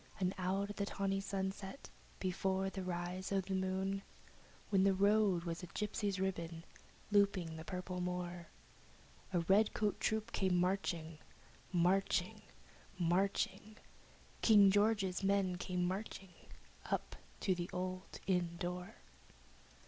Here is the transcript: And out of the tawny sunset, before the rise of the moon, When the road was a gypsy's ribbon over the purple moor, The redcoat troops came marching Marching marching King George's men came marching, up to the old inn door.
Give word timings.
And 0.19 0.33
out 0.39 0.71
of 0.71 0.77
the 0.77 0.85
tawny 0.87 1.19
sunset, 1.21 1.91
before 2.19 2.71
the 2.71 2.81
rise 2.81 3.31
of 3.31 3.45
the 3.45 3.53
moon, 3.53 4.01
When 4.71 4.83
the 4.83 4.95
road 4.95 5.43
was 5.43 5.61
a 5.61 5.67
gypsy's 5.67 6.19
ribbon 6.19 6.63
over 7.13 7.27
the 7.37 7.63
purple 7.63 8.01
moor, 8.01 8.47
The 9.31 9.41
redcoat 9.41 9.99
troops 9.99 10.31
came 10.31 10.55
marching 10.55 11.19
Marching 11.71 12.41
marching 12.97 13.77
King 14.41 14.71
George's 14.71 15.23
men 15.23 15.57
came 15.57 15.85
marching, 15.85 16.33
up 16.89 17.15
to 17.41 17.53
the 17.53 17.69
old 17.71 18.19
inn 18.25 18.57
door. 18.57 18.95